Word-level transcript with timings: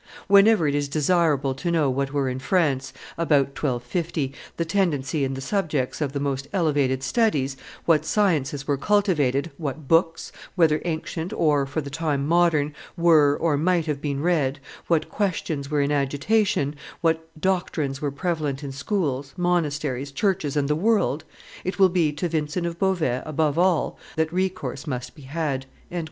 Whenever 0.27 0.67
it 0.67 0.73
is 0.73 0.87
desirable 0.87 1.53
to 1.53 1.69
know 1.69 1.87
what 1.87 2.11
were 2.11 2.27
in 2.27 2.39
France, 2.39 2.91
about 3.19 3.49
1250, 3.49 4.33
the 4.57 4.65
tendency 4.65 5.23
and 5.23 5.37
the 5.37 5.41
subjects 5.41 6.01
of 6.01 6.11
the 6.11 6.19
most 6.19 6.47
elevated 6.51 7.03
studies, 7.03 7.55
what 7.85 8.03
sciences 8.03 8.67
were 8.67 8.77
cultivated, 8.77 9.51
what 9.59 9.87
books, 9.87 10.31
whether 10.55 10.81
ancient, 10.85 11.31
or, 11.33 11.67
for 11.67 11.81
the 11.81 11.89
time, 11.91 12.25
modern, 12.25 12.73
were 12.97 13.37
or 13.39 13.57
might 13.57 13.85
have 13.85 14.01
been 14.01 14.21
read, 14.21 14.57
what 14.87 15.07
questions 15.07 15.69
were 15.69 15.81
in 15.81 15.91
agitation, 15.91 16.75
what 17.01 17.29
doctrines 17.39 18.01
were 18.01 18.09
prevalent 18.09 18.63
in 18.63 18.71
schools, 18.71 19.35
monasteries, 19.37 20.11
churches, 20.11 20.57
and 20.57 20.67
the 20.67 20.75
world, 20.75 21.23
it 21.63 21.77
will 21.77 21.89
be 21.89 22.11
to 22.11 22.27
Vincent 22.27 22.65
of 22.65 22.79
Beauvais, 22.79 23.21
above 23.23 23.59
all, 23.59 23.99
that 24.15 24.33
recourse 24.33 24.87
must 24.87 25.13
be 25.13 25.21
had." 25.21 25.67